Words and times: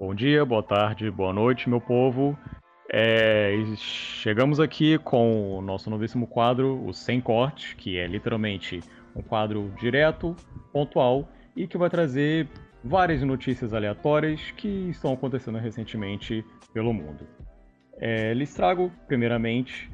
Bom 0.00 0.14
dia, 0.14 0.44
boa 0.44 0.62
tarde, 0.62 1.10
boa 1.10 1.32
noite, 1.32 1.68
meu 1.68 1.80
povo. 1.80 2.38
É, 2.88 3.52
chegamos 3.74 4.60
aqui 4.60 4.96
com 4.96 5.58
o 5.58 5.60
nosso 5.60 5.90
novíssimo 5.90 6.24
quadro, 6.24 6.86
o 6.86 6.94
Sem 6.94 7.20
Corte, 7.20 7.74
que 7.74 7.98
é 7.98 8.06
literalmente 8.06 8.78
um 9.16 9.20
quadro 9.20 9.74
direto, 9.76 10.36
pontual 10.72 11.28
e 11.56 11.66
que 11.66 11.76
vai 11.76 11.90
trazer 11.90 12.48
várias 12.84 13.22
notícias 13.22 13.74
aleatórias 13.74 14.52
que 14.52 14.68
estão 14.88 15.12
acontecendo 15.12 15.58
recentemente 15.58 16.44
pelo 16.72 16.94
mundo. 16.94 17.26
É, 17.98 18.32
lhes 18.34 18.54
trago, 18.54 18.92
primeiramente, 19.08 19.90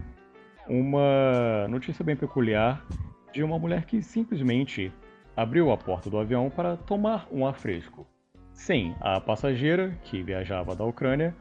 uma 0.68 1.66
notícia 1.70 2.04
bem 2.04 2.14
peculiar 2.14 2.84
de 3.32 3.42
uma 3.42 3.58
mulher 3.58 3.86
que 3.86 4.02
simplesmente 4.02 4.92
abriu 5.34 5.70
a 5.72 5.78
porta 5.78 6.10
do 6.10 6.18
avião 6.18 6.50
para 6.50 6.76
tomar 6.76 7.26
um 7.32 7.46
ar 7.46 7.54
fresco. 7.54 8.06
Sim, 8.54 8.94
a 9.00 9.20
passageira, 9.20 9.98
que 10.04 10.22
viajava 10.22 10.74
da 10.74 10.84
Ucrânia, 10.84 11.34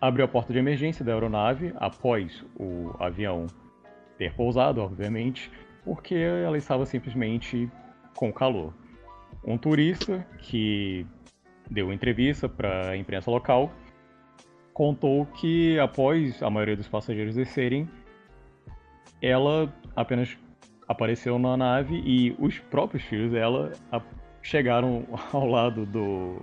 abriu 0.00 0.24
a 0.24 0.28
porta 0.28 0.52
de 0.52 0.58
emergência 0.58 1.04
da 1.04 1.12
aeronave 1.12 1.72
após 1.76 2.44
o 2.58 2.90
avião 2.98 3.46
ter 4.18 4.34
pousado, 4.34 4.80
obviamente, 4.80 5.50
porque 5.84 6.14
ela 6.14 6.56
estava 6.56 6.84
simplesmente 6.86 7.70
com 8.16 8.32
calor. 8.32 8.72
Um 9.44 9.58
turista 9.58 10.26
que 10.38 11.06
deu 11.70 11.92
entrevista 11.92 12.48
para 12.48 12.90
a 12.90 12.96
imprensa 12.96 13.30
local 13.30 13.70
contou 14.72 15.26
que 15.26 15.78
após 15.78 16.42
a 16.42 16.50
maioria 16.50 16.76
dos 16.76 16.88
passageiros 16.88 17.34
descerem, 17.34 17.88
ela 19.22 19.72
apenas 19.94 20.36
apareceu 20.88 21.38
na 21.38 21.56
nave 21.56 22.02
e 22.04 22.34
os 22.38 22.58
próprios 22.58 23.04
filhos 23.04 23.30
dela 23.32 23.72
chegaram 24.44 25.04
ao 25.32 25.46
lado 25.46 25.84
do 25.84 26.40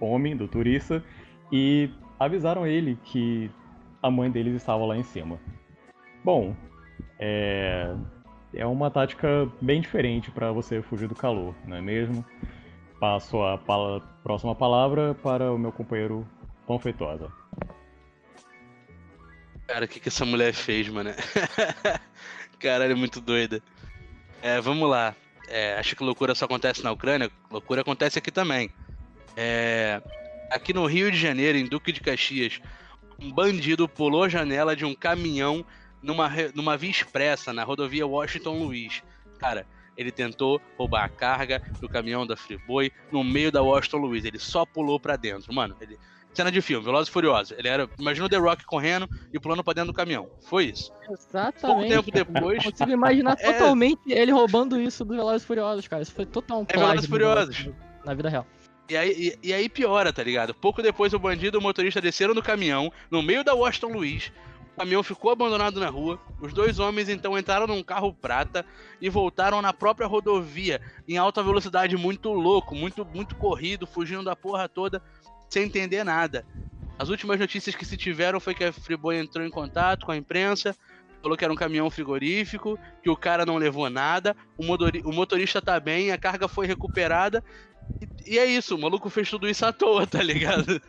homem, 0.00 0.34
do 0.34 0.48
turista, 0.48 1.04
e 1.52 1.90
avisaram 2.18 2.66
ele 2.66 2.98
que 3.04 3.50
a 4.02 4.10
mãe 4.10 4.30
deles 4.30 4.54
estava 4.54 4.86
lá 4.86 4.96
em 4.96 5.02
cima. 5.02 5.38
Bom, 6.24 6.56
é, 7.18 7.94
é 8.54 8.66
uma 8.66 8.90
tática 8.90 9.50
bem 9.60 9.80
diferente 9.80 10.30
para 10.30 10.52
você 10.52 10.80
fugir 10.80 11.08
do 11.08 11.14
calor, 11.14 11.54
não 11.66 11.76
é 11.76 11.82
mesmo? 11.82 12.24
Passo 12.98 13.42
a 13.42 13.58
próxima 14.22 14.54
palavra 14.54 15.14
para 15.14 15.52
o 15.52 15.58
meu 15.58 15.70
companheiro 15.70 16.26
Tom 16.66 16.78
Feitosa. 16.78 17.30
Cara, 19.66 19.84
o 19.84 19.88
que, 19.88 20.00
que 20.00 20.08
essa 20.08 20.24
mulher 20.24 20.54
fez, 20.54 20.88
mano? 20.88 21.10
Caralho, 22.58 22.96
muito 22.96 23.20
doida. 23.20 23.60
É, 24.40 24.60
vamos 24.60 24.88
lá. 24.88 25.14
É, 25.48 25.78
acho 25.78 25.94
que 25.94 26.02
loucura 26.02 26.34
só 26.34 26.44
acontece 26.44 26.82
na 26.82 26.92
Ucrânia. 26.92 27.30
Loucura 27.50 27.80
acontece 27.80 28.18
aqui 28.18 28.30
também. 28.30 28.70
É, 29.36 30.02
aqui 30.50 30.72
no 30.72 30.86
Rio 30.86 31.10
de 31.10 31.18
Janeiro, 31.18 31.58
em 31.58 31.66
Duque 31.66 31.92
de 31.92 32.00
Caxias, 32.00 32.60
um 33.18 33.32
bandido 33.32 33.88
pulou 33.88 34.24
a 34.24 34.28
janela 34.28 34.74
de 34.74 34.84
um 34.84 34.94
caminhão 34.94 35.64
numa, 36.02 36.30
numa 36.54 36.76
via 36.76 36.90
expressa 36.90 37.52
na 37.52 37.64
rodovia 37.64 38.06
Washington 38.06 38.58
Luiz. 38.58 39.02
Cara, 39.38 39.66
ele 39.96 40.12
tentou 40.12 40.60
roubar 40.76 41.04
a 41.04 41.08
carga 41.08 41.62
do 41.80 41.88
caminhão 41.88 42.26
da 42.26 42.36
Friboi 42.36 42.92
no 43.10 43.24
meio 43.24 43.50
da 43.50 43.62
Washington 43.62 43.98
Luiz. 43.98 44.24
Ele 44.24 44.38
só 44.38 44.66
pulou 44.66 45.00
para 45.00 45.16
dentro. 45.16 45.52
Mano, 45.54 45.76
ele. 45.80 45.98
Cena 46.36 46.52
de 46.52 46.60
filme, 46.60 46.84
Velozes 46.84 47.08
e 47.08 47.12
Furiosos. 47.12 47.56
Ele 47.56 47.66
era. 47.66 47.88
Imagina 47.98 48.26
o 48.26 48.28
The 48.28 48.36
Rock 48.36 48.66
correndo 48.66 49.08
e 49.32 49.40
pulando 49.40 49.64
pra 49.64 49.72
dentro 49.72 49.90
do 49.90 49.96
caminhão. 49.96 50.28
Foi 50.42 50.66
isso. 50.66 50.92
Exatamente. 51.10 51.94
Pouco 51.94 52.12
tempo 52.12 52.32
depois. 52.34 52.62
Eu 52.62 52.70
consigo 52.70 52.90
imaginar 52.90 53.36
é... 53.40 53.52
totalmente 53.54 54.02
ele 54.06 54.32
roubando 54.32 54.78
isso 54.78 55.02
do 55.02 55.14
Velozes 55.14 55.44
e 55.44 55.46
Furiosos, 55.46 55.88
cara. 55.88 56.02
Isso 56.02 56.12
foi 56.12 56.26
total 56.26 56.60
um 56.60 56.66
É 56.68 56.76
Velozes 56.76 57.06
e 57.06 57.08
Furiosos. 57.08 57.70
Na 58.04 58.12
vida 58.12 58.28
real. 58.28 58.46
E 58.86 58.96
aí, 58.98 59.10
e, 59.42 59.48
e, 59.48 59.52
aí 59.54 59.66
piora, 59.66 60.12
tá 60.12 60.22
ligado? 60.22 60.54
Pouco 60.54 60.82
depois 60.82 61.14
o 61.14 61.18
bandido 61.18 61.56
e 61.56 61.58
o 61.58 61.62
motorista 61.62 62.02
desceram 62.02 62.34
do 62.34 62.42
caminhão, 62.42 62.92
no 63.10 63.22
meio 63.22 63.42
da 63.42 63.54
Washington 63.54 63.94
Luiz. 63.94 64.30
O 64.74 64.78
caminhão 64.78 65.02
ficou 65.02 65.30
abandonado 65.30 65.80
na 65.80 65.88
rua. 65.88 66.20
Os 66.38 66.52
dois 66.52 66.78
homens 66.78 67.08
então 67.08 67.36
entraram 67.38 67.66
num 67.66 67.82
carro 67.82 68.12
prata 68.12 68.64
e 69.00 69.08
voltaram 69.08 69.62
na 69.62 69.72
própria 69.72 70.06
rodovia, 70.06 70.82
em 71.08 71.16
alta 71.16 71.42
velocidade, 71.42 71.96
muito 71.96 72.30
louco, 72.30 72.74
muito, 72.74 73.06
muito 73.06 73.34
corrido, 73.36 73.86
fugindo 73.86 74.22
da 74.22 74.36
porra 74.36 74.68
toda, 74.68 75.02
sem 75.48 75.64
entender 75.64 76.04
nada. 76.04 76.44
As 76.98 77.08
últimas 77.08 77.38
notícias 77.38 77.74
que 77.74 77.84
se 77.84 77.96
tiveram 77.96 78.40
foi 78.40 78.54
que 78.54 78.64
a 78.64 78.72
Friboi 78.72 79.18
entrou 79.18 79.44
em 79.44 79.50
contato 79.50 80.06
com 80.06 80.12
a 80.12 80.16
imprensa, 80.16 80.74
falou 81.22 81.36
que 81.36 81.44
era 81.44 81.52
um 81.52 81.56
caminhão 81.56 81.90
frigorífico, 81.90 82.78
que 83.02 83.10
o 83.10 83.16
cara 83.16 83.44
não 83.44 83.56
levou 83.56 83.90
nada, 83.90 84.34
o, 84.56 84.64
o 85.08 85.12
motorista 85.12 85.60
tá 85.60 85.78
bem, 85.78 86.10
a 86.10 86.18
carga 86.18 86.48
foi 86.48 86.66
recuperada 86.66 87.42
e, 88.26 88.38
é 88.38 88.44
isso, 88.44 88.74
o 88.74 88.80
maluco 88.80 89.08
fez 89.08 89.30
tudo 89.30 89.48
isso 89.48 89.64
à 89.64 89.72
toa, 89.72 90.06
tá 90.06 90.22
ligado? 90.22 90.80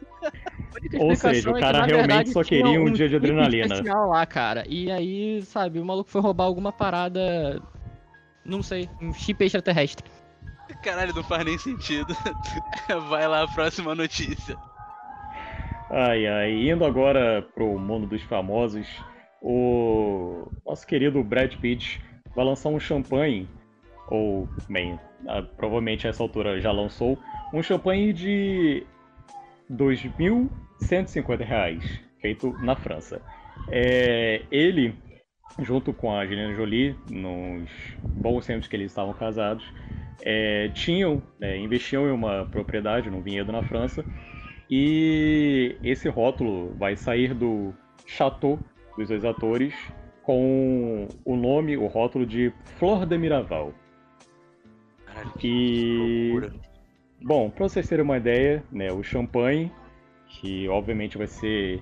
Ou 1.00 1.16
seja, 1.16 1.50
o 1.50 1.59
cara 1.59 1.79
é 1.79 1.85
realmente 1.85 2.07
verdade, 2.07 2.31
só 2.31 2.44
queria 2.44 2.81
um, 2.81 2.88
um 2.88 2.91
dia 2.91 3.07
de 3.07 3.16
adrenalina. 3.16 3.75
especial 3.75 4.09
lá, 4.09 4.25
cara. 4.25 4.66
E 4.68 4.91
aí, 4.91 5.41
sabe, 5.44 5.79
o 5.79 5.85
maluco 5.85 6.09
foi 6.09 6.22
roubar 6.22 6.45
alguma 6.45 6.72
parada. 6.72 7.62
Não 8.44 8.62
sei, 8.63 8.89
um 9.01 9.13
chip 9.13 9.44
extraterrestre. 9.44 10.06
Caralho, 10.82 11.14
não 11.14 11.24
faz 11.24 11.44
nem 11.46 11.58
sentido. 11.58 12.16
Vai 13.10 13.28
lá 13.28 13.44
a 13.44 13.48
próxima 13.48 13.96
notícia. 13.96 14.56
Ai, 15.90 16.28
ai. 16.28 16.70
Indo 16.70 16.86
agora 16.86 17.42
pro 17.54 17.78
mundo 17.80 18.08
dos 18.08 18.22
famosos, 18.24 18.88
o 19.42 20.52
nosso 20.66 20.86
querido 20.86 21.24
Brad 21.24 21.56
Pitt 21.56 22.02
vai 22.36 22.46
lançar 22.46 22.70
um 22.70 22.80
champanhe, 22.80 23.48
ou, 24.10 24.48
bem, 24.70 25.00
provavelmente 25.56 26.06
a 26.06 26.10
essa 26.10 26.22
altura 26.22 26.60
já 26.60 26.72
lançou, 26.72 27.18
um 27.54 27.64
champanhe 27.64 28.14
de 28.14 28.86
2.150 29.72 31.44
reais, 31.44 31.84
feito 32.22 32.54
na 32.60 32.76
França. 32.76 33.22
É, 33.70 34.44
ele, 34.52 34.94
junto 35.60 35.94
com 35.94 36.12
a 36.12 36.22
Angelina 36.22 36.54
Jolie, 36.54 36.96
nos 37.10 37.70
bons 38.04 38.46
tempos 38.46 38.68
que 38.68 38.76
eles 38.76 38.92
estavam 38.92 39.14
casados, 39.14 39.66
é, 40.22 40.70
tinham, 40.70 41.22
é, 41.40 41.58
investiam 41.58 42.08
em 42.08 42.12
uma 42.12 42.46
propriedade, 42.46 43.10
num 43.10 43.22
vinhedo 43.22 43.52
na 43.52 43.64
França, 43.64 44.04
e 44.70 45.78
esse 45.84 46.10
rótulo 46.10 46.74
vai 46.78 46.96
sair 46.96 47.34
do 47.34 47.74
Chateau 48.06 48.60
dos 48.98 49.08
dois 49.08 49.24
atores 49.24 49.74
com 50.24 51.08
o 51.24 51.36
nome, 51.36 51.78
o 51.78 51.88
rótulo 51.88 52.26
de 52.26 52.52
Flor 52.78 53.06
de 53.06 53.18
Miraval. 53.18 53.74
Caralho, 55.06 55.32
que 55.38 55.48
e... 55.48 56.68
Bom, 57.24 57.50
para 57.50 57.68
vocês 57.68 57.88
terem 57.88 58.04
uma 58.04 58.18
ideia, 58.18 58.64
né, 58.72 58.92
o 58.92 59.02
champanhe, 59.02 59.72
que 60.28 60.68
obviamente 60.68 61.18
vai 61.18 61.28
ser 61.28 61.82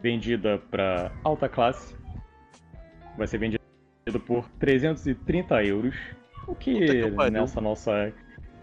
vendida 0.00 0.58
para 0.70 1.12
alta 1.22 1.48
classe, 1.48 1.96
vai 3.16 3.26
ser 3.26 3.38
vendido 3.38 3.60
por 4.26 4.48
330 4.58 5.64
euros, 5.64 5.94
o 6.48 6.54
que, 6.54 6.78
que 6.78 7.30
nessa 7.30 7.60
nossa 7.60 8.12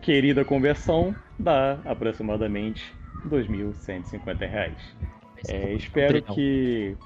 querida 0.02 0.44
conversão 0.44 1.16
dá 1.40 1.80
aproximadamente 1.86 2.94
2.150 3.28 4.40
reais. 4.40 4.96
É, 5.48 5.74
espero 5.74 6.22
que 6.22 6.98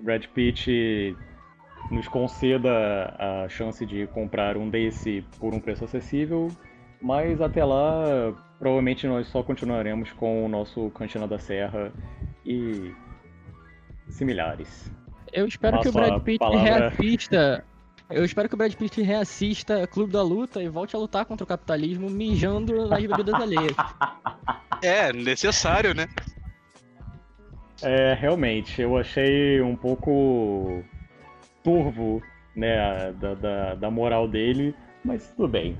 Brad 0.00 0.24
Pitt 0.26 1.16
nos 1.90 2.08
conceda 2.08 3.14
a 3.18 3.48
chance 3.48 3.84
de 3.86 4.06
comprar 4.08 4.56
um 4.56 4.68
desse 4.68 5.24
por 5.38 5.54
um 5.54 5.60
preço 5.60 5.84
acessível, 5.84 6.48
mas 7.00 7.40
até 7.40 7.64
lá 7.64 8.34
provavelmente 8.58 9.06
nós 9.06 9.28
só 9.28 9.42
continuaremos 9.42 10.12
com 10.12 10.44
o 10.44 10.48
nosso 10.48 10.90
Cantina 10.90 11.26
da 11.26 11.38
Serra 11.38 11.92
e 12.44 12.92
similares. 14.08 14.92
Eu 15.32 15.46
espero 15.46 15.76
Passo 15.76 15.92
que 15.92 15.96
o 15.96 16.00
Brad 16.00 16.22
Pitt 16.22 16.38
palavra... 16.38 16.62
reassista. 16.62 17.64
Eu 18.10 18.24
espero 18.24 18.48
que 18.48 18.54
o 18.54 18.58
Brad 18.58 18.72
Pitt 18.74 19.02
reassista 19.02 19.86
Clube 19.86 20.12
da 20.12 20.22
Luta 20.22 20.62
e 20.62 20.68
volte 20.68 20.96
a 20.96 20.98
lutar 20.98 21.26
contra 21.26 21.44
o 21.44 21.46
capitalismo 21.46 22.08
mijando 22.08 22.88
nas 22.88 23.04
bebidas 23.04 23.34
alheias. 23.34 23.76
É, 24.82 25.12
necessário, 25.12 25.94
né? 25.94 26.08
É, 27.82 28.14
realmente, 28.14 28.80
eu 28.80 28.96
achei 28.96 29.60
um 29.60 29.76
pouco 29.76 30.82
turvo 31.62 32.22
né, 32.56 33.12
da, 33.12 33.34
da, 33.34 33.74
da 33.74 33.90
moral 33.90 34.26
dele, 34.26 34.74
mas 35.04 35.28
tudo 35.36 35.48
bem. 35.48 35.76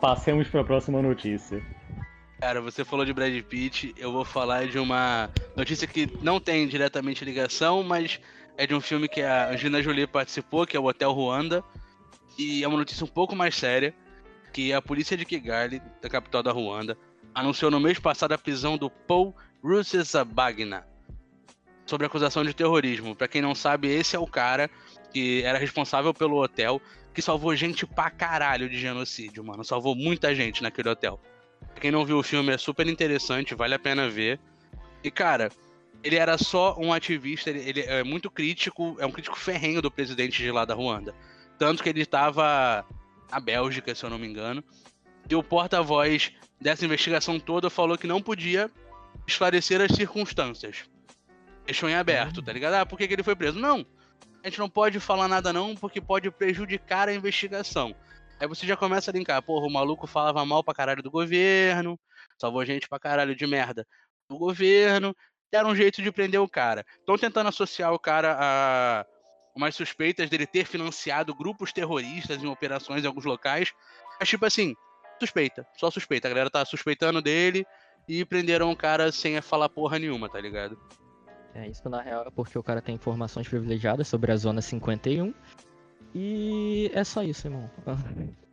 Passemos 0.00 0.48
para 0.48 0.60
a 0.60 0.64
próxima 0.64 1.00
notícia. 1.00 1.62
Cara, 2.40 2.60
você 2.60 2.84
falou 2.84 3.06
de 3.06 3.12
Brad 3.12 3.34
Pitt, 3.42 3.94
eu 3.96 4.12
vou 4.12 4.24
falar 4.24 4.66
de 4.66 4.78
uma 4.78 5.30
notícia 5.56 5.86
que 5.88 6.10
não 6.20 6.38
tem 6.38 6.68
diretamente 6.68 7.24
ligação, 7.24 7.82
mas 7.82 8.20
é 8.56 8.66
de 8.66 8.74
um 8.74 8.80
filme 8.80 9.08
que 9.08 9.22
a 9.22 9.50
Angelina 9.50 9.82
Jolie 9.82 10.06
participou, 10.06 10.66
que 10.66 10.76
é 10.76 10.80
o 10.80 10.84
Hotel 10.84 11.12
Ruanda, 11.12 11.64
e 12.38 12.62
é 12.62 12.68
uma 12.68 12.78
notícia 12.78 13.04
um 13.04 13.08
pouco 13.08 13.34
mais 13.34 13.54
séria, 13.54 13.94
que 14.52 14.72
a 14.72 14.80
polícia 14.80 15.16
de 15.16 15.24
Kigali, 15.24 15.82
da 16.00 16.08
capital 16.08 16.42
da 16.42 16.52
Ruanda, 16.52 16.96
anunciou 17.34 17.70
no 17.70 17.80
mês 17.80 17.98
passado 17.98 18.32
a 18.32 18.38
prisão 18.38 18.78
do 18.78 18.88
Paul 18.88 19.34
Rusesabagna, 19.62 20.86
sobre 21.86 22.06
acusação 22.06 22.44
de 22.44 22.54
terrorismo. 22.54 23.14
Para 23.14 23.28
quem 23.28 23.42
não 23.42 23.54
sabe, 23.54 23.88
esse 23.88 24.14
é 24.14 24.18
o 24.18 24.26
cara 24.26 24.70
que 25.12 25.42
era 25.42 25.58
responsável 25.58 26.12
pelo 26.14 26.40
hotel, 26.40 26.80
que 27.12 27.22
salvou 27.22 27.54
gente 27.54 27.86
pra 27.86 28.10
caralho 28.10 28.68
de 28.68 28.78
genocídio, 28.78 29.44
mano. 29.44 29.64
Salvou 29.64 29.94
muita 29.94 30.34
gente 30.34 30.62
naquele 30.62 30.88
hotel. 30.88 31.20
Quem 31.80 31.90
não 31.90 32.04
viu 32.04 32.18
o 32.18 32.22
filme 32.22 32.52
é 32.52 32.58
super 32.58 32.86
interessante, 32.86 33.54
vale 33.54 33.74
a 33.74 33.78
pena 33.78 34.08
ver. 34.08 34.40
E, 35.02 35.10
cara, 35.10 35.50
ele 36.04 36.16
era 36.16 36.36
só 36.36 36.76
um 36.78 36.92
ativista, 36.92 37.48
ele, 37.48 37.60
ele, 37.60 37.80
é 37.80 38.04
muito 38.04 38.30
crítico, 38.30 38.94
é 39.00 39.06
um 39.06 39.10
crítico 39.10 39.38
ferrenho 39.38 39.80
do 39.80 39.90
presidente 39.90 40.42
de 40.42 40.50
lá 40.50 40.66
da 40.66 40.74
Ruanda. 40.74 41.14
Tanto 41.58 41.82
que 41.82 41.88
ele 41.88 42.02
estava 42.02 42.84
na 43.30 43.40
Bélgica, 43.40 43.94
se 43.94 44.04
eu 44.04 44.10
não 44.10 44.18
me 44.18 44.26
engano. 44.26 44.62
E 45.28 45.34
o 45.34 45.42
porta-voz 45.42 46.30
dessa 46.60 46.84
investigação 46.84 47.40
toda 47.40 47.70
falou 47.70 47.96
que 47.96 48.06
não 48.06 48.20
podia 48.20 48.70
esclarecer 49.26 49.80
as 49.80 49.92
circunstâncias. 49.92 50.84
Deixou 51.64 51.88
em 51.88 51.94
aberto, 51.94 52.42
tá 52.42 52.52
ligado? 52.52 52.74
Ah, 52.74 52.84
por 52.84 52.98
que, 52.98 53.08
que 53.08 53.14
ele 53.14 53.22
foi 53.22 53.34
preso? 53.34 53.58
Não, 53.58 53.86
a 54.42 54.48
gente 54.48 54.58
não 54.58 54.68
pode 54.68 55.00
falar 55.00 55.26
nada 55.26 55.54
não, 55.54 55.74
porque 55.74 56.02
pode 56.02 56.30
prejudicar 56.30 57.08
a 57.08 57.14
investigação. 57.14 57.94
Aí 58.38 58.46
você 58.46 58.66
já 58.66 58.76
começa 58.76 59.10
a 59.10 59.14
linkar, 59.14 59.40
porra, 59.42 59.66
o 59.66 59.72
maluco 59.72 60.06
falava 60.06 60.44
mal 60.44 60.62
pra 60.62 60.74
caralho 60.74 61.02
do 61.02 61.10
governo, 61.10 61.98
salvou 62.36 62.62
gente 62.66 62.86
pra 62.86 62.98
caralho 62.98 63.34
de 63.34 63.46
merda 63.46 63.86
do 64.28 64.36
governo, 64.36 65.16
era 65.54 65.66
um 65.66 65.74
jeito 65.74 66.02
de 66.02 66.10
prender 66.10 66.40
o 66.40 66.48
cara. 66.48 66.84
Estão 66.98 67.16
tentando 67.16 67.48
associar 67.48 67.92
o 67.92 67.98
cara 67.98 68.36
a 68.38 69.06
umas 69.54 69.74
suspeitas 69.76 70.28
dele 70.28 70.46
ter 70.46 70.66
financiado 70.66 71.34
grupos 71.34 71.72
terroristas 71.72 72.42
em 72.42 72.46
operações 72.46 73.04
em 73.04 73.06
alguns 73.06 73.24
locais. 73.24 73.72
Mas, 74.18 74.28
tipo 74.28 74.44
assim, 74.44 74.74
suspeita, 75.18 75.66
só 75.76 75.90
suspeita. 75.90 76.26
A 76.26 76.30
galera 76.30 76.50
tá 76.50 76.64
suspeitando 76.64 77.22
dele 77.22 77.64
e 78.08 78.24
prenderam 78.24 78.70
o 78.70 78.76
cara 78.76 79.12
sem 79.12 79.40
falar 79.40 79.68
porra 79.68 79.98
nenhuma, 79.98 80.28
tá 80.28 80.40
ligado? 80.40 80.76
É, 81.54 81.68
isso 81.68 81.88
na 81.88 82.02
real 82.02 82.24
é 82.26 82.30
porque 82.30 82.58
o 82.58 82.62
cara 82.62 82.82
tem 82.82 82.96
informações 82.96 83.48
privilegiadas 83.48 84.08
sobre 84.08 84.32
a 84.32 84.36
Zona 84.36 84.60
51. 84.60 85.32
E 86.12 86.90
é 86.92 87.04
só 87.04 87.22
isso, 87.22 87.46
irmão. 87.46 87.70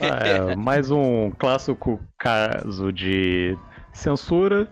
É, 0.00 0.56
mais 0.56 0.90
um 0.90 1.30
clássico 1.32 2.00
caso 2.16 2.90
de 2.90 3.58
censura. 3.92 4.66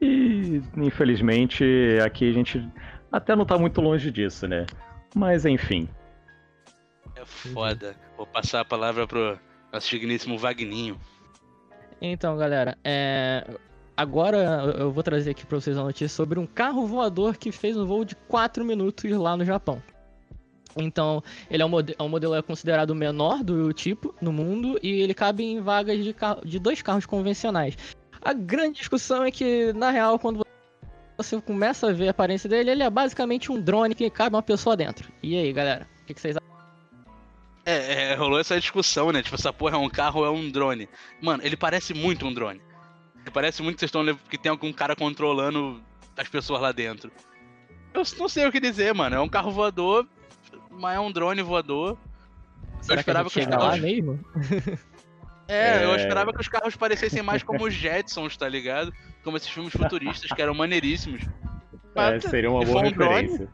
E 0.00 0.62
infelizmente 0.76 1.64
aqui 2.04 2.28
a 2.28 2.32
gente 2.32 2.68
até 3.10 3.34
não 3.36 3.44
tá 3.44 3.56
muito 3.56 3.80
longe 3.80 4.10
disso, 4.10 4.46
né? 4.46 4.66
Mas 5.14 5.44
enfim. 5.44 5.88
É 7.16 7.24
foda. 7.24 7.96
Vou 8.16 8.26
passar 8.26 8.60
a 8.60 8.64
palavra 8.64 9.06
pro 9.06 9.38
nosso 9.72 9.88
digníssimo 9.88 10.36
Vagninho. 10.38 10.98
Então, 12.00 12.36
galera, 12.36 12.76
é... 12.84 13.46
agora 13.96 14.36
eu 14.78 14.90
vou 14.90 15.02
trazer 15.02 15.30
aqui 15.30 15.46
pra 15.46 15.60
vocês 15.60 15.76
uma 15.76 15.84
notícia 15.84 16.08
sobre 16.08 16.38
um 16.38 16.46
carro 16.46 16.86
voador 16.86 17.36
que 17.36 17.52
fez 17.52 17.76
um 17.76 17.86
voo 17.86 18.04
de 18.04 18.14
4 18.14 18.64
minutos 18.64 19.10
lá 19.12 19.36
no 19.36 19.44
Japão. 19.44 19.82
Então, 20.76 21.22
ele 21.48 21.62
é 21.62 21.66
um, 21.66 21.68
modelo, 21.68 21.96
é 21.98 22.02
um 22.02 22.08
modelo 22.08 22.34
é 22.34 22.42
considerado 22.42 22.94
menor 22.94 23.44
do 23.44 23.72
tipo 23.72 24.14
no 24.20 24.32
mundo 24.32 24.78
e 24.82 25.00
ele 25.00 25.14
cabe 25.14 25.44
em 25.44 25.60
vagas 25.60 26.02
de, 26.02 26.12
carro, 26.12 26.44
de 26.44 26.58
dois 26.58 26.82
carros 26.82 27.06
convencionais. 27.06 27.76
A 28.24 28.32
grande 28.32 28.78
discussão 28.78 29.22
é 29.22 29.30
que, 29.30 29.72
na 29.74 29.90
real, 29.90 30.18
quando 30.18 30.44
você 31.16 31.40
começa 31.40 31.88
a 31.88 31.92
ver 31.92 32.08
a 32.08 32.10
aparência 32.10 32.48
dele, 32.48 32.70
ele 32.70 32.82
é 32.82 32.90
basicamente 32.90 33.52
um 33.52 33.60
drone 33.60 33.94
que 33.94 34.08
cabe 34.08 34.34
uma 34.34 34.42
pessoa 34.42 34.76
dentro. 34.76 35.12
E 35.22 35.36
aí, 35.36 35.52
galera? 35.52 35.86
O 36.02 36.06
que, 36.06 36.14
que 36.14 36.20
vocês 36.20 36.36
acham? 36.36 36.54
É, 37.66 38.12
é, 38.12 38.14
rolou 38.14 38.38
essa 38.38 38.58
discussão, 38.58 39.12
né? 39.12 39.22
Tipo, 39.22 39.36
essa 39.36 39.52
porra 39.52 39.76
é 39.76 39.78
um 39.78 39.88
carro 39.88 40.20
ou 40.20 40.26
é 40.26 40.30
um 40.30 40.50
drone? 40.50 40.88
Mano, 41.20 41.42
ele 41.44 41.56
parece 41.56 41.94
muito 41.94 42.26
um 42.26 42.32
drone. 42.32 42.60
Ele 43.20 43.30
parece 43.30 43.62
muito 43.62 43.76
que 43.76 43.80
vocês 43.80 43.88
estão 43.88 44.18
que 44.28 44.38
tem 44.38 44.50
algum 44.50 44.72
cara 44.72 44.96
controlando 44.96 45.82
as 46.16 46.28
pessoas 46.28 46.60
lá 46.60 46.72
dentro. 46.72 47.10
Eu 47.92 48.02
não 48.18 48.28
sei 48.28 48.46
o 48.46 48.52
que 48.52 48.60
dizer, 48.60 48.92
mano. 48.94 49.16
É 49.16 49.20
um 49.20 49.28
carro 49.28 49.50
voador, 49.50 50.06
mas 50.70 50.96
é 50.96 51.00
um 51.00 51.12
drone 51.12 51.42
voador. 51.42 51.96
Será 52.80 52.96
eu 52.96 53.00
esperava 53.00 53.28
que, 53.30 53.34
que 53.34 53.40
os 53.40 53.46
carros... 53.46 53.66
lá 53.66 53.76
mesmo? 53.76 54.20
É, 55.48 55.78
é, 55.78 55.84
eu 55.84 55.94
esperava 55.94 56.32
que 56.32 56.40
os 56.40 56.48
carros 56.48 56.76
parecessem 56.76 57.22
mais 57.22 57.42
como 57.42 57.64
os 57.64 57.74
Jetsons, 57.74 58.36
tá 58.36 58.48
ligado? 58.48 58.92
Como 59.22 59.36
esses 59.36 59.48
filmes 59.48 59.72
futuristas 59.72 60.30
que 60.30 60.40
eram 60.40 60.54
maneiríssimos. 60.54 61.22
é, 61.94 62.20
seria 62.20 62.50
uma 62.50 62.64
boa 62.64 62.80
um 62.80 62.84
referência. 62.84 63.38
Drone, 63.38 63.50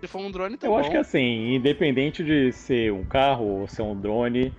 se 0.00 0.06
for 0.08 0.20
um 0.20 0.30
drone, 0.30 0.56
tá 0.56 0.66
Eu 0.66 0.72
bom. 0.72 0.78
acho 0.78 0.90
que 0.90 0.96
assim, 0.96 1.54
independente 1.54 2.24
de 2.24 2.50
ser 2.52 2.92
um 2.92 3.04
carro 3.04 3.44
ou 3.44 3.68
ser 3.68 3.82
um 3.82 3.98
drone, 3.98 4.52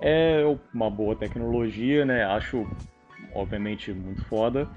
é 0.00 0.42
uma 0.74 0.90
boa 0.90 1.16
tecnologia, 1.16 2.04
né? 2.04 2.24
Acho, 2.24 2.66
obviamente, 3.34 3.90
muito 3.92 4.22
foda. 4.26 4.68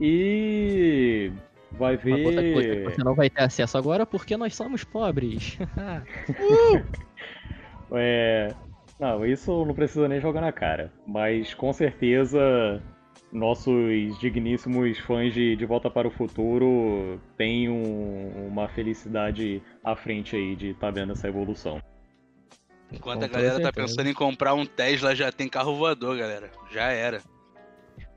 E 0.00 1.30
vai 1.72 1.96
ver. 1.96 2.52
Coisa, 2.52 2.90
você 2.90 3.04
não 3.04 3.14
vai 3.14 3.30
ter 3.30 3.42
acesso 3.42 3.78
agora 3.78 4.04
porque 4.04 4.36
nós 4.36 4.56
somos 4.56 4.82
pobres. 4.82 5.56
é, 7.92 8.54
não, 9.00 9.24
isso 9.24 9.64
não 9.64 9.74
precisa 9.74 10.06
nem 10.06 10.20
jogar 10.20 10.40
na 10.40 10.52
cara. 10.52 10.92
Mas 11.06 11.54
com 11.54 11.72
certeza 11.72 12.82
nossos 13.32 14.18
digníssimos 14.20 14.98
fãs 14.98 15.32
de 15.32 15.56
De 15.56 15.64
Volta 15.64 15.88
para 15.90 16.06
o 16.06 16.10
Futuro 16.10 17.20
têm 17.36 17.68
um, 17.68 18.48
uma 18.48 18.68
felicidade 18.68 19.62
à 19.82 19.96
frente 19.96 20.36
aí 20.36 20.54
de 20.54 20.70
estar 20.70 20.88
tá 20.88 20.90
vendo 20.90 21.12
essa 21.12 21.28
evolução. 21.28 21.80
Enquanto 22.92 23.24
a 23.24 23.28
galera 23.28 23.60
tá 23.60 23.72
pensando 23.72 24.08
em 24.08 24.14
comprar 24.14 24.52
um 24.52 24.66
Tesla, 24.66 25.14
já 25.14 25.30
tem 25.30 25.48
carro 25.48 25.76
voador, 25.76 26.18
galera. 26.18 26.50
Já 26.72 26.90
era. 26.90 27.22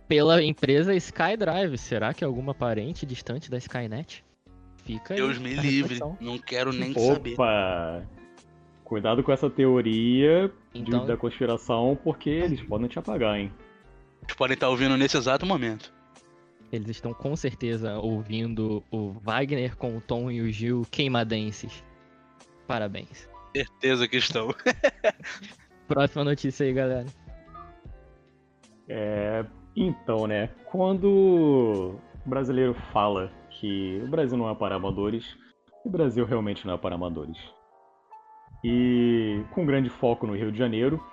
Pela 0.07 0.43
empresa 0.43 0.95
SkyDrive, 0.95 1.77
será 1.77 2.13
que 2.13 2.23
é 2.23 2.27
alguma 2.27 2.53
parente 2.53 3.05
distante 3.05 3.49
da 3.49 3.57
Skynet? 3.57 4.23
Fica 4.83 5.15
Deus 5.15 5.37
aí. 5.37 5.43
Deus 5.43 5.55
me 5.55 5.61
livre, 5.61 5.99
não 6.19 6.37
quero 6.37 6.73
nem 6.73 6.91
Opa. 6.91 7.01
saber. 7.01 7.33
Opa! 7.33 8.03
Cuidado 8.93 9.23
com 9.23 9.31
essa 9.31 9.49
teoria 9.49 10.51
então... 10.71 10.99
de, 10.99 11.07
da 11.07 11.17
conspiração, 11.17 11.97
porque 12.03 12.29
eles 12.29 12.61
podem 12.61 12.87
te 12.87 12.99
apagar, 12.99 13.39
hein? 13.39 13.51
Eles 14.21 14.35
podem 14.35 14.53
estar 14.53 14.69
ouvindo 14.69 14.95
nesse 14.95 15.17
exato 15.17 15.47
momento. 15.47 15.91
Eles 16.71 16.89
estão 16.89 17.11
com 17.11 17.35
certeza 17.35 17.97
ouvindo 17.97 18.83
o 18.91 19.13
Wagner 19.13 19.75
com 19.75 19.97
o 19.97 19.99
Tom 19.99 20.29
e 20.29 20.41
o 20.41 20.51
Gil 20.51 20.83
queimadenses. 20.91 21.83
Parabéns. 22.67 23.27
Certeza 23.55 24.07
que 24.07 24.17
estão. 24.17 24.49
Próxima 25.89 26.23
notícia 26.23 26.63
aí, 26.63 26.71
galera. 26.71 27.07
É, 28.87 29.43
então, 29.75 30.27
né? 30.27 30.51
Quando 30.65 31.99
o 32.23 32.29
brasileiro 32.29 32.75
fala 32.93 33.31
que 33.49 33.99
o 34.03 34.07
Brasil 34.07 34.37
não 34.37 34.51
é 34.51 34.53
para 34.53 34.75
amadores, 34.75 35.35
o 35.83 35.89
Brasil 35.89 36.27
realmente 36.27 36.67
não 36.67 36.75
é 36.75 36.77
para 36.77 36.93
amadores 36.93 37.39
e 38.63 39.41
com 39.51 39.65
grande 39.65 39.89
foco 39.89 40.25
no 40.25 40.35
Rio 40.35 40.51
de 40.51 40.57
Janeiro, 40.57 41.03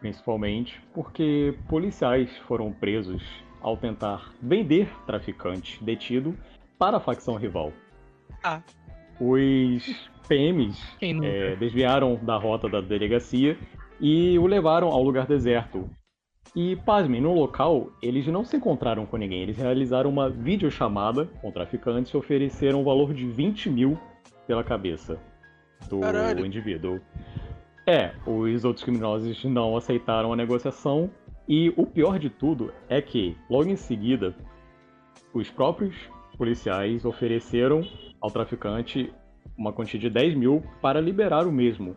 principalmente 0.00 0.80
porque 0.92 1.56
policiais 1.68 2.36
foram 2.46 2.72
presos 2.72 3.22
ao 3.60 3.76
tentar 3.76 4.32
vender 4.42 4.88
traficante 5.06 5.82
detido 5.82 6.36
para 6.78 6.98
a 6.98 7.00
facção 7.00 7.36
rival. 7.36 7.72
Ah. 8.44 8.62
Os 9.18 10.10
PMs 10.28 10.78
é, 11.00 11.56
desviaram 11.56 12.16
da 12.16 12.36
rota 12.36 12.68
da 12.68 12.80
delegacia 12.80 13.58
e 13.98 14.38
o 14.38 14.46
levaram 14.46 14.88
ao 14.88 15.02
lugar 15.02 15.26
deserto. 15.26 15.88
E, 16.54 16.76
pasmem, 16.76 17.20
no 17.20 17.34
local, 17.34 17.90
eles 18.02 18.26
não 18.26 18.44
se 18.44 18.56
encontraram 18.56 19.04
com 19.04 19.16
ninguém. 19.16 19.42
Eles 19.42 19.56
realizaram 19.56 20.08
uma 20.08 20.30
videochamada 20.30 21.26
com 21.40 21.50
traficantes 21.50 22.12
e 22.12 22.16
ofereceram 22.16 22.80
um 22.80 22.84
valor 22.84 23.12
de 23.12 23.26
20 23.26 23.68
mil 23.68 23.98
pela 24.46 24.62
cabeça 24.62 25.20
do 25.88 26.00
Caralho. 26.00 26.44
indivíduo. 26.44 27.00
É, 27.86 28.12
os 28.26 28.64
outros 28.64 28.84
criminosos 28.84 29.44
não 29.44 29.76
aceitaram 29.76 30.32
a 30.32 30.36
negociação 30.36 31.10
e 31.48 31.72
o 31.76 31.86
pior 31.86 32.18
de 32.18 32.28
tudo 32.28 32.72
é 32.88 33.00
que, 33.00 33.36
logo 33.48 33.68
em 33.68 33.76
seguida, 33.76 34.34
os 35.32 35.50
próprios 35.50 35.94
policiais 36.36 37.04
ofereceram 37.04 37.82
ao 38.20 38.30
traficante 38.30 39.12
uma 39.56 39.72
quantia 39.72 40.00
de 40.00 40.10
10 40.10 40.34
mil 40.34 40.62
para 40.82 41.00
liberar 41.00 41.46
o 41.46 41.52
mesmo. 41.52 41.96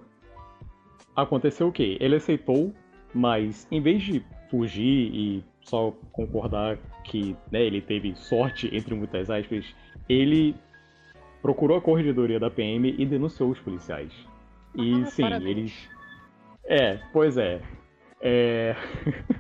Aconteceu 1.16 1.68
o 1.68 1.72
quê? 1.72 1.98
Ele 2.00 2.16
aceitou, 2.16 2.74
mas 3.14 3.68
em 3.72 3.82
vez 3.82 4.04
de 4.04 4.24
fugir 4.50 5.12
e 5.14 5.44
só 5.62 5.92
concordar 6.12 6.78
que 7.04 7.36
né, 7.52 7.64
ele 7.64 7.82
teve 7.82 8.16
sorte, 8.16 8.70
entre 8.74 8.94
muitas 8.96 9.30
aspas, 9.30 9.66
ele 10.08 10.56
procurou 11.42 11.78
a 11.78 11.82
corregedoria 11.82 12.40
da 12.40 12.50
PM 12.50 12.96
e 12.98 13.06
denunciou 13.06 13.50
os 13.50 13.60
policiais. 13.60 14.12
E 14.76 15.02
ah, 15.02 15.06
sim, 15.06 15.24
parabéns. 15.24 15.50
eles. 15.50 15.90
É, 16.66 17.00
pois 17.12 17.38
é. 17.38 17.62
é... 18.22 18.76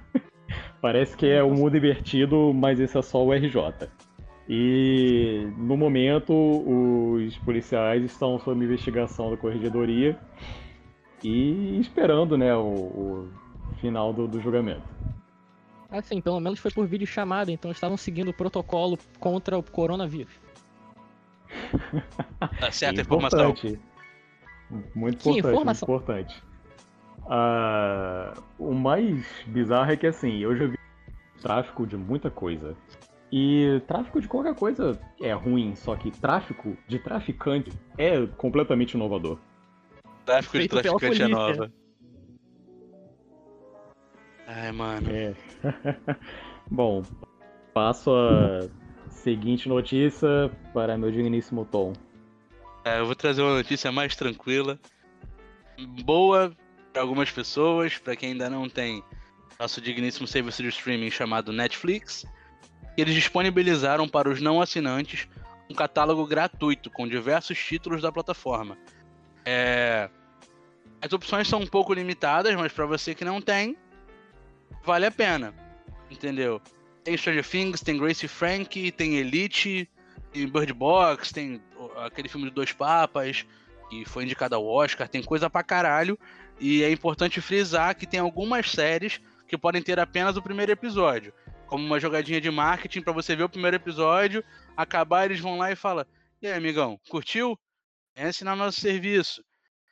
Parece 0.82 1.16
que 1.16 1.28
é 1.28 1.44
o 1.44 1.52
mundo 1.52 1.76
invertido, 1.76 2.54
mas 2.54 2.80
esse 2.80 2.98
é 2.98 3.02
só 3.02 3.24
o 3.24 3.34
RJ. 3.34 3.90
E 4.48 5.48
no 5.58 5.78
momento 5.78 6.34
os 6.34 7.38
policiais 7.40 8.04
estão 8.04 8.40
sob 8.40 8.64
investigação 8.64 9.30
da 9.30 9.38
corregedoria 9.38 10.18
e 11.24 11.80
esperando 11.80 12.38
né, 12.38 12.56
o, 12.56 12.64
o 12.64 13.30
final 13.80 14.12
do, 14.12 14.28
do 14.28 14.42
julgamento. 14.42 14.82
Assim, 15.92 16.22
pelo 16.22 16.40
menos 16.40 16.60
foi 16.60 16.72
por 16.72 16.88
vídeo 16.88 17.06
chamada, 17.06 17.52
então 17.52 17.70
estavam 17.72 17.98
seguindo 17.98 18.30
o 18.30 18.34
protocolo 18.34 18.98
contra 19.20 19.58
o 19.58 19.64
coronavírus. 19.64 20.34
Tá 22.60 22.72
certa 22.72 23.02
a 23.02 23.04
informação. 23.04 23.56
Muito 24.96 25.20
importante, 25.20 25.22
Sim, 25.22 25.42
muito 25.42 25.84
importante. 25.84 26.44
Uh, 27.26 28.44
o 28.58 28.74
mais 28.74 29.26
bizarro 29.48 29.92
é 29.92 29.96
que 29.96 30.08
assim, 30.08 30.40
eu 30.40 30.56
já 30.56 30.66
vi 30.68 30.78
tráfico 31.42 31.86
de 31.86 31.98
muita 31.98 32.30
coisa. 32.30 32.76
E 33.32 33.82
tráfico 33.88 34.20
de 34.20 34.28
qualquer 34.28 34.56
coisa 34.56 35.00
é 35.22 35.32
ruim, 35.34 35.76
só 35.76 35.96
que 35.96 36.10
tráfico 36.10 36.76
de 36.88 36.98
traficante 36.98 37.72
é 37.98 38.26
completamente 38.26 38.94
inovador. 38.94 39.38
Tráfico 40.26 40.54
de 40.54 40.60
Feito 40.60 40.82
traficante 40.82 41.22
é 41.22 41.28
nova. 41.28 41.72
Ai, 44.48 44.72
mano. 44.72 45.08
É. 45.12 45.36
Bom, 46.72 47.04
passo 47.72 48.12
a 48.12 48.68
seguinte 49.10 49.68
notícia 49.68 50.52
para 50.74 50.98
meu 50.98 51.12
digníssimo 51.12 51.66
Tom. 51.66 51.94
É, 52.84 53.00
eu 53.00 53.06
vou 53.06 53.16
trazer 53.16 53.42
uma 53.42 53.56
notícia 53.56 53.92
mais 53.92 54.16
tranquila. 54.16 54.80
Boa 56.04 56.52
para 56.92 57.02
algumas 57.02 57.30
pessoas, 57.30 57.98
para 57.98 58.16
quem 58.16 58.32
ainda 58.32 58.50
não 58.50 58.70
tem 58.70 59.04
nosso 59.60 59.82
digníssimo 59.82 60.26
serviço 60.26 60.64
de 60.64 60.70
streaming 60.70 61.12
chamado 61.12 61.52
Netflix. 61.52 62.26
Eles 62.98 63.14
disponibilizaram 63.14 64.08
para 64.08 64.30
os 64.30 64.42
não 64.42 64.62
assinantes 64.62 65.28
um 65.70 65.76
catálogo 65.76 66.26
gratuito 66.26 66.90
com 66.90 67.08
diversos 67.08 67.58
títulos 67.58 68.02
da 68.02 68.12
plataforma. 68.12 68.78
É, 69.46 70.10
As 71.02 71.14
opções 71.14 71.48
são 71.48 71.62
um 71.62 71.68
pouco 71.68 71.94
limitadas, 71.94 72.56
mas 72.56 72.72
para 72.72 72.86
você 72.86 73.14
que 73.14 73.24
não 73.24 73.42
tem, 73.42 73.78
vale 74.84 75.06
a 75.06 75.12
pena. 75.12 75.54
Entendeu? 76.10 76.62
Tem 77.04 77.18
Stranger 77.18 77.46
Things, 77.46 77.82
tem 77.82 77.98
Grace 77.98 78.28
Frank, 78.28 78.92
tem 78.92 79.16
Elite, 79.16 79.90
tem 80.32 80.48
Bird 80.48 80.74
Box, 80.74 81.32
tem 81.32 81.62
aquele 81.98 82.30
filme 82.30 82.48
de 82.50 82.54
Dois 82.54 82.72
Papas, 82.72 83.46
que 83.90 84.06
foi 84.06 84.24
indicado 84.24 84.56
ao 84.56 84.66
Oscar, 84.66 85.08
tem 85.08 85.24
coisa 85.24 85.50
pra 85.50 85.64
caralho. 85.64 86.18
E 86.60 86.84
é 86.84 86.92
importante 86.92 87.42
frisar 87.42 87.96
que 87.96 88.06
tem 88.06 88.20
algumas 88.20 88.70
séries 88.70 89.22
que 89.48 89.58
podem 89.58 89.82
ter 89.82 90.00
apenas 90.00 90.38
o 90.38 90.42
primeiro 90.42 90.72
episódio. 90.72 91.34
Como 91.66 91.86
uma 91.86 92.00
jogadinha 92.00 92.42
de 92.42 92.52
marketing 92.52 93.02
pra 93.02 93.14
você 93.14 93.36
ver 93.36 93.44
o 93.44 93.50
primeiro 93.50 93.78
episódio, 93.78 94.44
acabar, 94.76 95.26
eles 95.26 95.40
vão 95.40 95.58
lá 95.58 95.72
e 95.72 95.76
falam: 95.76 96.06
E 96.42 96.48
aí, 96.48 96.54
amigão, 96.54 97.00
curtiu? 97.10 97.58
Vem 98.16 98.26
assinar 98.26 98.56
nosso 98.56 98.82
serviço. 98.82 99.44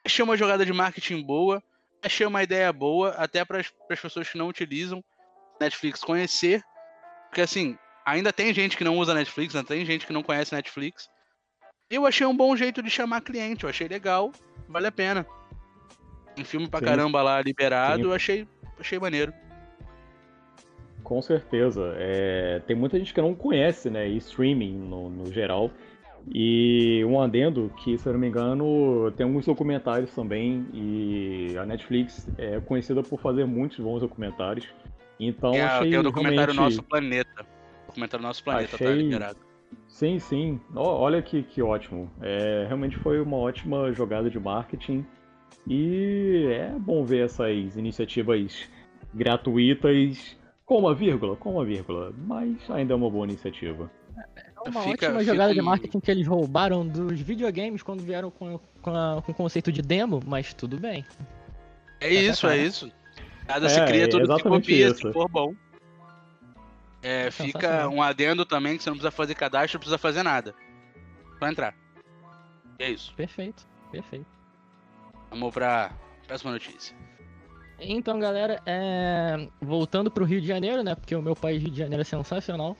Achei 0.03 0.23
uma 0.23 0.37
jogada 0.37 0.65
de 0.65 0.73
marketing 0.73 1.21
boa, 1.21 1.61
achei 2.03 2.25
uma 2.25 2.43
ideia 2.43 2.71
boa, 2.71 3.09
até 3.11 3.43
para 3.43 3.59
as 3.59 3.71
pessoas 4.01 4.29
que 4.29 4.37
não 4.37 4.47
utilizam 4.47 5.03
Netflix 5.59 6.01
conhecer. 6.01 6.63
Porque 7.29 7.41
assim, 7.41 7.77
ainda 8.05 8.31
tem 8.31 8.53
gente 8.53 8.77
que 8.77 8.83
não 8.83 8.97
usa 8.97 9.13
Netflix, 9.13 9.55
ainda 9.55 9.67
tem 9.67 9.85
gente 9.85 10.05
que 10.05 10.13
não 10.13 10.23
conhece 10.23 10.53
Netflix. 10.53 11.09
Eu 11.89 12.05
achei 12.05 12.25
um 12.25 12.35
bom 12.35 12.55
jeito 12.55 12.81
de 12.81 12.89
chamar 12.89 13.21
cliente, 13.21 13.63
eu 13.63 13.69
achei 13.69 13.87
legal, 13.87 14.31
vale 14.67 14.87
a 14.87 14.91
pena. 14.91 15.25
Tem 16.35 16.43
filme 16.43 16.67
pra 16.67 16.79
Sim. 16.79 16.85
caramba 16.85 17.21
lá 17.21 17.41
liberado, 17.41 18.03
Sim. 18.03 18.09
eu 18.09 18.13
achei, 18.13 18.47
achei 18.79 18.99
maneiro. 18.99 19.33
Com 21.03 21.21
certeza. 21.21 21.93
É, 21.97 22.61
tem 22.67 22.75
muita 22.75 22.99
gente 22.99 23.13
que 23.13 23.21
não 23.21 23.33
conhece, 23.33 23.89
né? 23.89 24.07
E 24.09 24.17
streaming 24.17 24.73
no, 24.73 25.09
no 25.09 25.31
geral. 25.31 25.71
E 26.29 27.01
um 27.05 27.21
adendo 27.21 27.71
que, 27.77 27.97
se 27.97 28.05
eu 28.05 28.11
não 28.11 28.19
me 28.19 28.27
engano, 28.27 29.09
tem 29.15 29.25
alguns 29.25 29.45
documentários 29.45 30.13
também. 30.13 30.67
E 30.73 31.55
a 31.57 31.65
Netflix 31.65 32.27
é 32.37 32.59
conhecida 32.59 33.01
por 33.01 33.21
fazer 33.21 33.45
muitos 33.45 33.79
bons 33.79 34.01
documentários. 34.01 34.67
Então 35.19 35.51
Tem, 35.51 35.61
a- 35.61 35.77
achei 35.77 35.89
tem 35.91 35.99
o 35.99 36.03
documentário 36.03 36.53
realmente... 36.53 36.75
Nosso 36.75 36.83
Planeta. 36.87 37.45
O 37.83 37.87
documentário 37.87 38.23
Nosso 38.25 38.43
Planeta 38.43 38.77
tá 38.77 38.83
Achei- 38.85 38.95
liberado. 38.95 39.39
Sim, 39.87 40.19
sim. 40.19 40.59
Ó, 40.75 40.99
Olha 40.99 41.21
que, 41.21 41.43
que 41.43 41.61
ótimo. 41.61 42.09
É, 42.21 42.65
realmente 42.67 42.95
foi 42.97 43.19
uma 43.19 43.37
ótima 43.37 43.91
jogada 43.91 44.29
de 44.29 44.39
marketing. 44.39 45.05
E 45.67 46.47
é 46.51 46.69
bom 46.79 47.03
ver 47.03 47.25
essas 47.25 47.75
iniciativas 47.75 48.69
gratuitas 49.13 50.37
com 50.65 50.79
uma 50.79 50.93
vírgula, 50.93 51.35
com 51.35 51.53
uma 51.53 51.65
vírgula, 51.65 52.13
mas 52.25 52.55
ainda 52.69 52.93
é 52.93 52.95
uma 52.95 53.09
boa 53.09 53.25
iniciativa. 53.25 53.89
É 54.35 54.69
uma 54.69 54.81
Fica- 54.81 55.07
ótima 55.07 55.19
fica 55.19 55.23
jogada 55.23 55.53
de 55.53 55.61
marketing 55.61 55.99
que 55.99 56.11
eles 56.11 56.27
roubaram 56.27 56.85
dos 56.87 57.19
videogames 57.21 57.81
quando 57.83 58.01
vieram 58.01 58.29
com, 58.31 58.59
com, 58.81 58.89
a- 58.95 59.21
com 59.25 59.31
o 59.31 59.35
conceito 59.35 59.71
de 59.71 59.81
demo, 59.81 60.21
mas 60.25 60.53
tudo 60.53 60.77
bem. 60.79 61.05
É 61.99 62.09
isso, 62.13 62.45
é 62.47 62.49
cara. 62.49 62.61
isso. 62.61 62.91
Nada 63.47 63.65
É, 63.67 63.69
se 63.69 63.85
cria, 63.85 64.03
é 64.03 64.07
tudo 64.07 64.37
se 64.37 64.43
copia, 64.43 64.87
isso. 64.89 65.07
se 65.07 65.13
for 65.13 65.29
bom. 65.29 65.55
É, 67.01 67.31
fica 67.31 67.59
Sensacional. 67.59 67.89
um 67.93 68.01
adendo 68.01 68.45
também 68.45 68.75
que 68.77 68.83
você 68.83 68.89
não 68.89 68.97
precisa 68.97 69.11
fazer 69.11 69.35
cadastro, 69.35 69.77
não 69.77 69.79
precisa 69.79 69.97
fazer 69.97 70.23
nada. 70.23 70.53
Só 71.39 71.47
entrar. 71.47 71.73
E 72.79 72.83
é 72.83 72.89
isso. 72.89 73.13
Perfeito, 73.15 73.65
perfeito. 73.91 74.25
Vamos 75.29 75.53
pra 75.53 75.91
próxima 76.27 76.51
notícia. 76.51 76.95
Então, 77.79 78.19
galera, 78.19 78.59
é, 78.65 79.47
voltando 79.61 80.09
pro 80.09 80.25
Rio 80.25 80.41
de 80.41 80.47
Janeiro, 80.47 80.83
né? 80.83 80.95
Porque 80.95 81.15
o 81.15 81.21
meu 81.21 81.35
país, 81.35 81.61
Rio 81.61 81.71
de 81.71 81.77
Janeiro, 81.77 82.01
é 82.01 82.05
sensacional. 82.05 82.75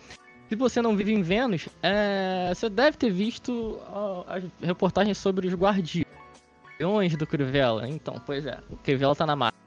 Se 0.50 0.56
você 0.56 0.82
não 0.82 0.96
vive 0.96 1.14
em 1.14 1.22
Vênus, 1.22 1.68
é, 1.84 2.52
você 2.54 2.70
deve 2.70 2.98
ter 2.98 3.12
visto 3.12 3.80
as 4.28 4.44
reportagens 4.62 5.18
sobre 5.18 5.48
os 5.48 5.54
guardiões 5.54 7.16
do 7.18 7.28
Crivella. 7.28 7.88
Então, 7.88 8.16
pois 8.26 8.46
é, 8.46 8.58
o 8.70 8.78
Crivella 8.78 9.16
tá 9.16 9.26
na 9.26 9.36
marca. 9.36 9.58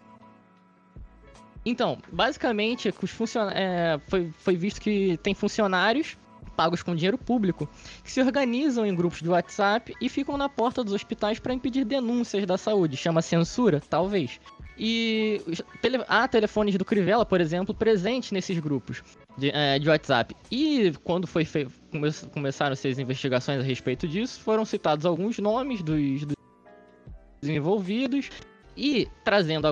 Então, 1.65 1.99
basicamente, 2.11 2.93
os 3.03 3.11
funciona- 3.11 3.53
é, 3.55 4.01
foi, 4.09 4.31
foi 4.39 4.57
visto 4.57 4.81
que 4.81 5.17
tem 5.23 5.35
funcionários 5.35 6.17
pagos 6.57 6.83
com 6.83 6.95
dinheiro 6.95 7.17
público 7.17 7.67
que 8.05 8.11
se 8.11 8.21
organizam 8.21 8.85
em 8.85 8.95
grupos 8.95 9.23
de 9.23 9.29
WhatsApp 9.29 9.95
e 10.01 10.09
ficam 10.09 10.37
na 10.37 10.49
porta 10.49 10.85
dos 10.85 10.93
hospitais 10.93 11.39
para 11.39 11.55
impedir 11.55 11.85
denúncias 11.85 12.45
da 12.45 12.59
saúde. 12.59 12.97
Chama 12.97 13.23
censura? 13.23 13.81
Talvez. 13.89 14.39
E 14.79 15.41
tele- 15.83 16.05
há 16.09 16.27
telefones 16.27 16.75
do 16.77 16.85
Crivella, 16.85 17.25
por 17.27 17.41
exemplo, 17.41 17.75
presentes 17.75 18.31
nesses 18.33 18.59
grupos 18.59 19.03
de, 19.37 19.51
é, 19.51 19.79
de 19.79 19.89
WhatsApp. 19.89 20.35
E 20.51 20.93
quando 21.05 21.27
foi 21.27 21.45
fe- 21.45 21.67
come- 21.91 22.13
começaram-se 22.33 22.89
as 22.89 22.99
investigações 22.99 23.61
a 23.61 23.63
respeito 23.63 24.09
disso, 24.09 24.41
foram 24.41 24.65
citados 24.65 25.05
alguns 25.05 25.39
nomes 25.39 25.83
dos, 25.83 26.25
dos 26.25 27.49
envolvidos 27.49 28.31
e 28.77 29.07
trazendo 29.25 29.67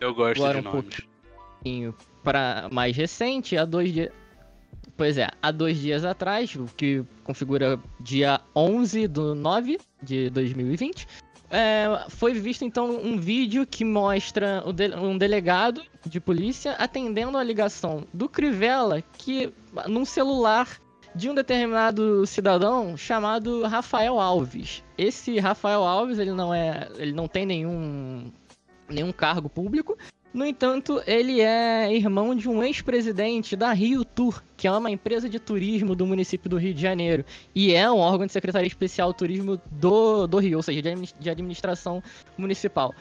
Eu 0.00 0.14
gosto 0.14 0.38
Agora 0.38 0.60
de 0.60 0.68
um 0.68 0.72
nomes. 0.72 0.96
pouquinho 1.62 1.94
para 2.22 2.68
mais 2.70 2.96
recente, 2.96 3.56
há 3.56 3.64
dois 3.64 3.92
dias. 3.92 4.10
Pois 4.96 5.16
é, 5.16 5.28
há 5.40 5.50
dois 5.50 5.78
dias 5.78 6.04
atrás, 6.04 6.54
o 6.56 6.66
que 6.76 7.04
configura 7.22 7.80
dia 8.00 8.40
11 8.54 9.06
do 9.06 9.34
9 9.34 9.78
de 10.02 10.28
2020, 10.30 11.06
é, 11.50 12.04
foi 12.08 12.34
visto 12.34 12.64
então 12.64 12.90
um 12.90 13.16
vídeo 13.16 13.66
que 13.66 13.84
mostra 13.84 14.62
um 15.00 15.16
delegado 15.16 15.82
de 16.04 16.20
polícia 16.20 16.72
atendendo 16.72 17.38
a 17.38 17.44
ligação 17.44 18.04
do 18.12 18.28
Crivella 18.28 19.02
que 19.16 19.52
num 19.86 20.04
celular 20.04 20.68
de 21.14 21.30
um 21.30 21.34
determinado 21.34 22.26
cidadão 22.26 22.96
chamado 22.96 23.62
Rafael 23.62 24.20
Alves. 24.20 24.84
Esse 24.96 25.38
Rafael 25.38 25.82
Alves, 25.82 26.18
ele 26.18 26.32
não 26.32 26.52
é, 26.52 26.88
ele 26.96 27.12
não 27.12 27.26
tem 27.26 27.46
nenhum 27.46 28.30
nenhum 28.98 29.12
cargo 29.12 29.48
público, 29.48 29.96
no 30.32 30.44
entanto, 30.44 31.02
ele 31.06 31.40
é 31.40 31.92
irmão 31.92 32.34
de 32.34 32.48
um 32.48 32.62
ex-presidente 32.62 33.56
da 33.56 33.72
Rio 33.72 34.04
Tour, 34.04 34.42
que 34.56 34.68
é 34.68 34.70
uma 34.70 34.90
empresa 34.90 35.28
de 35.28 35.38
turismo 35.38 35.94
do 35.94 36.06
município 36.06 36.50
do 36.50 36.58
Rio 36.58 36.74
de 36.74 36.82
Janeiro. 36.82 37.24
E 37.54 37.72
é 37.74 37.90
um 37.90 37.96
órgão 37.96 38.26
de 38.26 38.32
Secretaria 38.32 38.66
Especial 38.66 39.12
Turismo 39.14 39.60
do, 39.70 40.26
do 40.26 40.38
Rio, 40.38 40.58
ou 40.58 40.62
seja, 40.62 40.82
de 41.18 41.30
administração 41.30 42.02
municipal. 42.36 42.94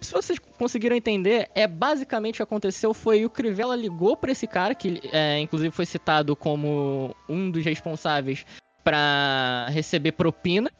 Se 0.00 0.12
vocês 0.12 0.38
conseguiram 0.58 0.94
entender, 0.94 1.48
é 1.54 1.66
basicamente 1.66 2.34
o 2.34 2.36
que 2.36 2.42
aconteceu 2.42 2.92
foi 2.92 3.24
o 3.24 3.30
Crivella 3.30 3.74
ligou 3.74 4.14
para 4.14 4.32
esse 4.32 4.46
cara, 4.46 4.74
que 4.74 5.00
é, 5.10 5.40
inclusive 5.40 5.70
foi 5.70 5.86
citado 5.86 6.36
como 6.36 7.16
um 7.26 7.50
dos 7.50 7.64
responsáveis 7.64 8.44
para 8.84 9.66
receber 9.70 10.12
propina. 10.12 10.70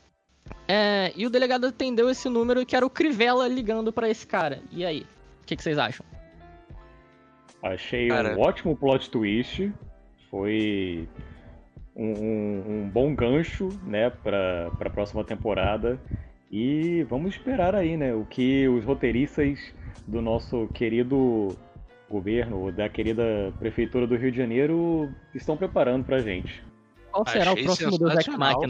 É, 0.66 1.12
e 1.16 1.26
o 1.26 1.30
delegado 1.30 1.66
atendeu 1.66 2.08
esse 2.10 2.28
número 2.28 2.64
que 2.64 2.74
era 2.74 2.84
o 2.86 2.90
Crivella 2.90 3.46
ligando 3.48 3.92
para 3.92 4.08
esse 4.08 4.26
cara. 4.26 4.60
E 4.70 4.84
aí? 4.84 5.00
O 5.42 5.46
que, 5.46 5.56
que 5.56 5.62
vocês 5.62 5.78
acham? 5.78 6.04
Achei 7.62 8.08
Cara. 8.08 8.36
um 8.36 8.40
ótimo 8.40 8.76
plot 8.76 9.10
twist. 9.10 9.72
Foi 10.30 11.08
um, 11.96 12.12
um- 12.12 12.64
um 12.82 12.88
bom 12.90 13.14
gancho, 13.14 13.68
né, 13.84 14.10
para 14.10 14.70
a 14.80 14.90
próxima 14.90 15.24
temporada. 15.24 15.98
E 16.50 17.02
vamos 17.04 17.34
esperar 17.34 17.74
aí, 17.74 17.96
né, 17.96 18.14
o 18.14 18.24
que 18.24 18.68
os 18.68 18.84
roteiristas 18.84 19.58
do 20.06 20.20
nosso 20.20 20.68
querido 20.74 21.56
governo, 22.08 22.70
da 22.70 22.88
querida 22.88 23.52
prefeitura 23.58 24.06
do 24.06 24.16
Rio 24.16 24.30
de 24.30 24.38
Janeiro, 24.38 25.10
estão 25.34 25.56
preparando 25.56 26.04
pra 26.04 26.18
gente. 26.20 26.62
Qual 27.10 27.26
será 27.26 27.52
Achei 27.52 27.62
o 27.62 27.66
próximo 27.66 27.98
Deus 27.98 28.14
Ex 28.14 28.24
sensacional. 28.24 28.60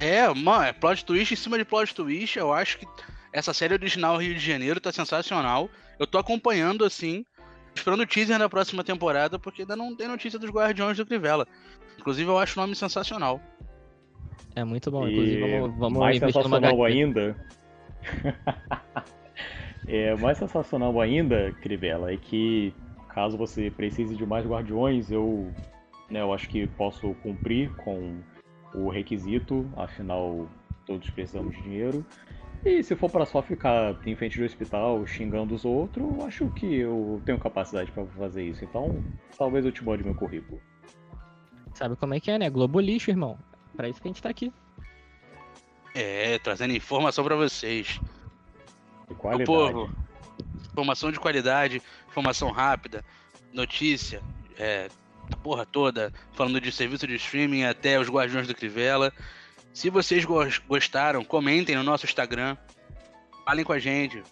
É, 0.00 0.28
mano, 0.28 0.64
é 0.64 0.72
plot 0.72 1.04
twist 1.04 1.34
em 1.34 1.36
cima 1.36 1.58
de 1.58 1.64
plot 1.64 1.94
twist. 1.94 2.38
Eu 2.38 2.52
acho 2.52 2.78
que 2.78 2.86
essa 3.32 3.52
série 3.52 3.74
original 3.74 4.16
Rio 4.16 4.34
de 4.34 4.40
Janeiro 4.40 4.80
tá 4.80 4.92
sensacional. 4.92 5.68
Eu 5.98 6.06
tô 6.06 6.18
acompanhando 6.18 6.84
assim, 6.84 7.24
esperando 7.74 8.02
o 8.02 8.06
teaser 8.06 8.38
da 8.38 8.48
próxima 8.48 8.82
temporada, 8.82 9.38
porque 9.38 9.62
ainda 9.62 9.76
não 9.76 9.94
tem 9.94 10.08
notícia 10.08 10.38
dos 10.38 10.50
Guardiões 10.50 10.96
do 10.96 11.06
Crivella. 11.06 11.46
Inclusive, 11.98 12.28
eu 12.28 12.38
acho 12.38 12.58
o 12.58 12.62
nome 12.62 12.74
sensacional. 12.74 13.40
É 14.54 14.64
muito 14.64 14.90
bom, 14.90 15.06
E 15.06 15.12
inclusive 15.12 15.58
vamos, 15.58 15.78
vamos 15.78 15.98
mais 15.98 16.18
sensacional 16.18 16.84
ainda. 16.84 17.36
é, 19.86 20.14
mais 20.16 20.38
sensacional 20.38 21.00
ainda, 21.00 21.52
Crivella, 21.60 22.12
é 22.12 22.16
que 22.16 22.72
caso 23.08 23.36
você 23.36 23.70
precise 23.70 24.16
de 24.16 24.26
mais 24.26 24.46
guardiões, 24.46 25.10
eu, 25.10 25.52
né, 26.10 26.20
eu 26.20 26.32
acho 26.32 26.48
que 26.48 26.66
posso 26.66 27.14
cumprir 27.22 27.70
com 27.76 28.20
o 28.74 28.88
requisito, 28.88 29.70
afinal 29.76 30.48
todos 30.86 31.08
precisamos 31.10 31.54
de 31.56 31.62
dinheiro. 31.62 32.04
E 32.64 32.82
se 32.82 32.96
for 32.96 33.10
para 33.10 33.26
só 33.26 33.42
ficar 33.42 33.94
em 34.06 34.16
frente 34.16 34.38
do 34.38 34.44
hospital 34.44 35.06
xingando 35.06 35.54
os 35.54 35.64
outros, 35.64 36.06
acho 36.24 36.48
que 36.50 36.76
eu 36.76 37.20
tenho 37.24 37.38
capacidade 37.38 37.92
para 37.92 38.06
fazer 38.06 38.42
isso. 38.42 38.64
Então, 38.64 39.04
talvez 39.36 39.64
eu 39.64 39.72
te 39.72 39.84
mande 39.84 40.02
meu 40.02 40.14
currículo. 40.14 40.60
Sabe 41.74 41.94
como 41.96 42.14
é 42.14 42.20
que 42.20 42.30
é, 42.30 42.38
né? 42.38 42.48
Globo 42.48 42.80
lixo, 42.80 43.10
irmão. 43.10 43.38
Pra 43.76 43.88
isso 43.88 44.00
que 44.00 44.08
a 44.08 44.10
gente 44.10 44.22
tá 44.22 44.30
aqui. 44.30 44.52
É, 45.94 46.38
trazendo 46.38 46.72
informação 46.72 47.22
para 47.22 47.36
vocês. 47.36 48.00
De 49.08 49.14
qualidade. 49.14 49.50
O 49.50 49.54
povo, 49.54 49.90
informação 50.72 51.12
de 51.12 51.20
qualidade, 51.20 51.82
informação 52.08 52.50
rápida, 52.50 53.04
notícia, 53.52 54.22
é, 54.58 54.88
porra 55.42 55.64
toda, 55.66 56.12
falando 56.32 56.60
de 56.60 56.70
serviço 56.72 57.06
de 57.06 57.16
streaming 57.16 57.64
até 57.64 57.98
os 57.98 58.08
Guardiões 58.08 58.46
do 58.46 58.54
Crivella. 58.54 59.12
Se 59.72 59.90
vocês 59.90 60.24
gostaram, 60.66 61.24
comentem 61.24 61.74
no 61.74 61.82
nosso 61.82 62.06
Instagram. 62.06 62.56
Falem 63.44 63.64
com 63.64 63.72
a 63.72 63.78
gente. 63.78 64.22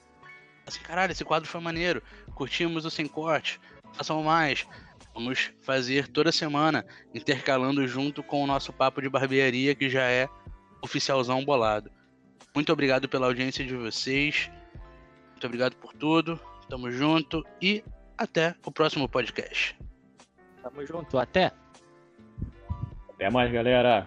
Assim, 0.66 0.80
caralho, 0.80 1.12
esse 1.12 1.24
quadro 1.24 1.48
foi 1.48 1.60
maneiro. 1.60 2.02
Curtimos 2.34 2.84
o 2.84 2.90
Sem 2.90 3.06
Corte. 3.06 3.60
Façam 3.92 4.22
mais. 4.22 4.66
Vamos 5.14 5.50
fazer 5.60 6.08
toda 6.08 6.32
semana, 6.32 6.86
intercalando 7.14 7.86
junto 7.86 8.22
com 8.22 8.42
o 8.42 8.46
nosso 8.46 8.72
papo 8.72 9.02
de 9.02 9.08
barbearia, 9.08 9.74
que 9.74 9.90
já 9.90 10.04
é 10.04 10.28
oficialzão 10.80 11.44
bolado. 11.44 11.90
Muito 12.54 12.72
obrigado 12.72 13.08
pela 13.08 13.26
audiência 13.26 13.64
de 13.64 13.74
vocês. 13.74 14.50
Muito 15.32 15.46
obrigado 15.46 15.76
por 15.76 15.92
tudo. 15.92 16.40
Tamo 16.68 16.90
junto 16.90 17.44
e 17.60 17.84
até 18.16 18.54
o 18.64 18.70
próximo 18.70 19.08
podcast. 19.08 19.76
Tamo 20.62 20.86
junto, 20.86 21.18
até. 21.18 21.50
Até 23.10 23.30
mais, 23.30 23.52
galera. 23.52 24.06